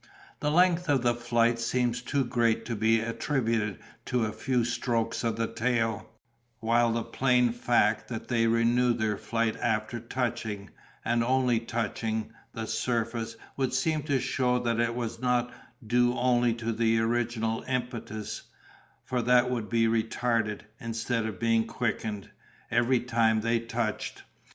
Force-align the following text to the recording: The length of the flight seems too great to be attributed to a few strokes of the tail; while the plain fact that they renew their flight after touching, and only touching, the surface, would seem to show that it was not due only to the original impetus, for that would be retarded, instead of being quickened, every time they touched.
The 0.39 0.49
length 0.49 0.89
of 0.89 1.03
the 1.03 1.13
flight 1.13 1.59
seems 1.59 2.01
too 2.01 2.25
great 2.25 2.65
to 2.65 2.75
be 2.75 2.99
attributed 3.01 3.77
to 4.05 4.25
a 4.25 4.31
few 4.31 4.65
strokes 4.65 5.23
of 5.23 5.35
the 5.35 5.45
tail; 5.45 6.09
while 6.59 6.91
the 6.91 7.03
plain 7.03 7.51
fact 7.53 8.07
that 8.07 8.27
they 8.27 8.47
renew 8.47 8.93
their 8.95 9.15
flight 9.15 9.55
after 9.57 9.99
touching, 9.99 10.71
and 11.05 11.23
only 11.23 11.59
touching, 11.59 12.31
the 12.51 12.65
surface, 12.65 13.35
would 13.57 13.75
seem 13.75 14.01
to 14.01 14.19
show 14.19 14.57
that 14.57 14.79
it 14.79 14.95
was 14.95 15.19
not 15.21 15.53
due 15.85 16.17
only 16.17 16.55
to 16.55 16.73
the 16.73 16.97
original 16.99 17.61
impetus, 17.67 18.41
for 19.05 19.21
that 19.21 19.51
would 19.51 19.69
be 19.69 19.85
retarded, 19.85 20.61
instead 20.79 21.27
of 21.27 21.39
being 21.39 21.67
quickened, 21.67 22.27
every 22.71 22.99
time 23.01 23.41
they 23.41 23.59
touched. 23.59 24.23